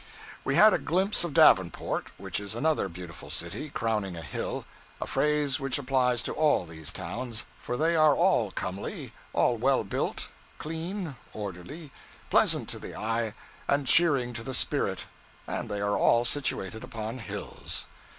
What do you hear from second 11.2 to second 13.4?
orderly, pleasant to the eye,